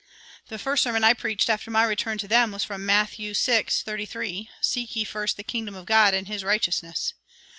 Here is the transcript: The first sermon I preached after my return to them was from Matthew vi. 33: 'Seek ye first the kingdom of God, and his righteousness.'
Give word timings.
The 0.47 0.57
first 0.57 0.81
sermon 0.81 1.03
I 1.03 1.13
preached 1.13 1.47
after 1.47 1.69
my 1.69 1.83
return 1.83 2.17
to 2.17 2.27
them 2.27 2.51
was 2.53 2.63
from 2.63 2.87
Matthew 2.87 3.35
vi. 3.35 3.65
33: 3.69 4.49
'Seek 4.59 4.95
ye 4.95 5.03
first 5.03 5.37
the 5.37 5.43
kingdom 5.43 5.75
of 5.75 5.85
God, 5.85 6.15
and 6.15 6.27
his 6.27 6.43
righteousness.' 6.43 7.13